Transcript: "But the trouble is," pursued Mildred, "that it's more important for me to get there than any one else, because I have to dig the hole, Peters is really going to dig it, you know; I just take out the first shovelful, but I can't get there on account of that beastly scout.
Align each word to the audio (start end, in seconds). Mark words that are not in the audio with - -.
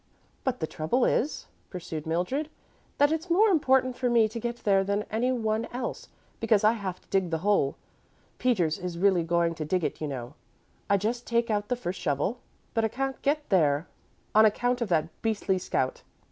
"But 0.43 0.59
the 0.61 0.65
trouble 0.65 1.05
is," 1.05 1.45
pursued 1.69 2.07
Mildred, 2.07 2.49
"that 2.97 3.11
it's 3.11 3.29
more 3.29 3.49
important 3.49 3.95
for 3.95 4.09
me 4.09 4.27
to 4.29 4.39
get 4.39 4.55
there 4.63 4.83
than 4.83 5.05
any 5.11 5.31
one 5.31 5.65
else, 5.65 6.07
because 6.39 6.63
I 6.63 6.71
have 6.71 6.99
to 7.01 7.07
dig 7.09 7.29
the 7.29 7.37
hole, 7.45 7.75
Peters 8.39 8.79
is 8.79 8.97
really 8.97 9.21
going 9.21 9.53
to 9.53 9.63
dig 9.63 9.83
it, 9.83 10.01
you 10.01 10.07
know; 10.07 10.33
I 10.89 10.97
just 10.97 11.27
take 11.27 11.51
out 11.51 11.67
the 11.69 11.75
first 11.75 11.99
shovelful, 12.01 12.39
but 12.73 12.83
I 12.83 12.87
can't 12.87 13.21
get 13.21 13.47
there 13.49 13.85
on 14.33 14.43
account 14.43 14.81
of 14.81 14.89
that 14.89 15.09
beastly 15.21 15.59
scout. 15.59 16.01